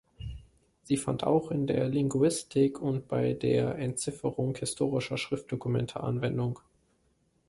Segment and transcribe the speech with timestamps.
[0.81, 6.57] Sie fand auch in der Linguistik und bei der Entzifferung historischer Schriftdokumente Anwendung.